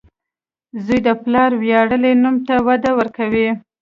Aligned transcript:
•زوی 0.85 0.99
د 1.07 1.09
پلار 1.23 1.51
ویاړلی 1.61 2.13
نوم 2.23 2.35
ته 2.47 2.53
وده 2.67 2.91
ورکوي. 2.99 3.47